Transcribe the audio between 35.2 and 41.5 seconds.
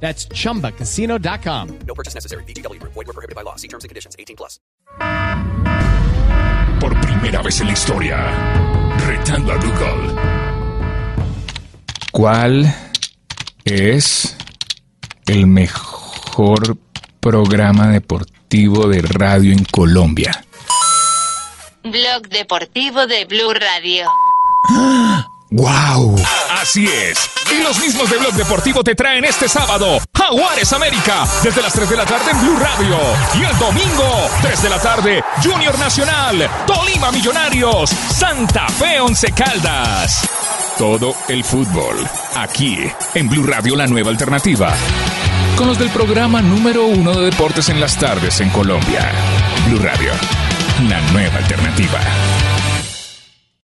Junior Nacional, Tolima Millonarios, Santa Fe Once Caldas. Todo el